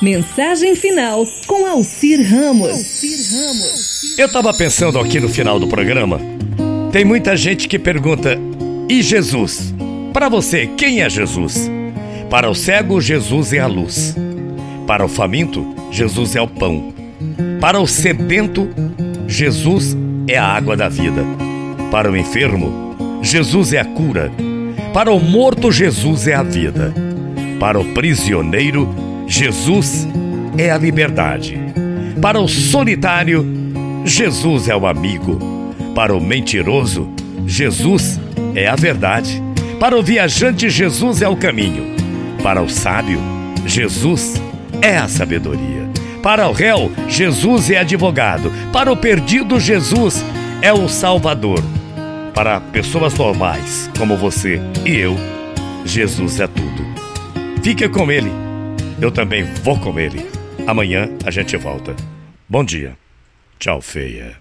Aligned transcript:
Mensagem 0.00 0.76
final 0.76 1.26
com 1.44 1.66
Alcir 1.66 2.20
Ramos. 2.22 4.16
Eu 4.16 4.28
tava 4.30 4.54
pensando 4.54 4.96
aqui 4.96 5.18
no 5.18 5.28
final 5.28 5.58
do 5.58 5.66
programa. 5.66 6.20
Tem 6.92 7.04
muita 7.04 7.36
gente 7.36 7.66
que 7.66 7.80
pergunta: 7.80 8.38
e 8.88 9.02
Jesus? 9.02 9.74
Para 10.12 10.28
você, 10.28 10.68
quem 10.68 11.02
é 11.02 11.10
Jesus? 11.10 11.68
Para 12.30 12.48
o 12.48 12.54
cego, 12.54 13.00
Jesus 13.00 13.52
é 13.52 13.58
a 13.58 13.66
luz. 13.66 14.14
Para 14.86 15.04
o 15.04 15.08
faminto, 15.08 15.74
Jesus 15.90 16.36
é 16.36 16.40
o 16.40 16.46
pão. 16.46 16.94
Para 17.60 17.80
o 17.80 17.86
sedento, 17.86 18.68
Jesus 19.26 19.96
é 20.28 20.38
a 20.38 20.46
água 20.46 20.76
da 20.76 20.88
vida. 20.88 21.24
Para 21.90 22.08
o 22.08 22.16
enfermo, 22.16 23.20
Jesus 23.20 23.72
é 23.72 23.80
a 23.80 23.84
cura. 23.84 24.30
Para 24.94 25.10
o 25.10 25.18
morto, 25.18 25.72
Jesus 25.72 26.28
é 26.28 26.34
a 26.34 26.42
vida. 26.44 26.94
Para 27.58 27.80
o 27.80 27.84
prisioneiro, 27.86 28.88
Jesus 28.88 29.07
é 30.56 30.70
a 30.70 30.78
liberdade. 30.78 31.58
Para 32.20 32.40
o 32.40 32.48
solitário, 32.48 33.46
Jesus 34.04 34.68
é 34.68 34.74
o 34.74 34.86
amigo. 34.86 35.38
Para 35.94 36.16
o 36.16 36.20
mentiroso, 36.20 37.08
Jesus 37.46 38.18
é 38.54 38.66
a 38.66 38.74
verdade. 38.74 39.42
Para 39.78 39.96
o 39.96 40.02
viajante, 40.02 40.70
Jesus 40.70 41.20
é 41.20 41.28
o 41.28 41.36
caminho. 41.36 41.94
Para 42.42 42.62
o 42.62 42.68
sábio, 42.68 43.20
Jesus 43.66 44.40
é 44.80 44.96
a 44.96 45.06
sabedoria. 45.06 45.88
Para 46.22 46.48
o 46.48 46.52
réu, 46.52 46.90
Jesus 47.06 47.70
é 47.70 47.78
advogado. 47.78 48.50
Para 48.72 48.90
o 48.90 48.96
perdido, 48.96 49.60
Jesus 49.60 50.24
é 50.62 50.72
o 50.72 50.88
Salvador. 50.88 51.62
Para 52.34 52.60
pessoas 52.60 53.14
normais, 53.14 53.90
como 53.96 54.16
você 54.16 54.60
e 54.86 54.96
eu, 54.96 55.16
Jesus 55.84 56.40
é 56.40 56.46
tudo. 56.46 56.86
Fique 57.62 57.88
com 57.88 58.10
Ele. 58.10 58.47
Eu 59.00 59.12
também 59.12 59.44
vou 59.62 59.78
com 59.78 59.98
Ele. 59.98 60.28
Amanhã 60.66 61.08
a 61.24 61.30
gente 61.30 61.56
volta. 61.56 61.94
Bom 62.48 62.64
dia. 62.64 62.96
Tchau, 63.56 63.80
feia. 63.80 64.36